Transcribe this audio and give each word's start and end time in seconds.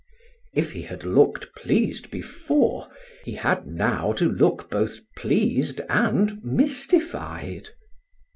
If 0.55 0.71
he 0.71 0.81
had 0.81 1.03
looked 1.03 1.53
pleased 1.53 2.09
before, 2.09 2.89
he 3.23 3.33
had 3.33 3.67
now 3.67 4.13
to 4.13 4.27
look 4.27 4.67
both 4.67 4.97
pleased 5.15 5.79
and 5.89 6.43
mystified. 6.43 7.69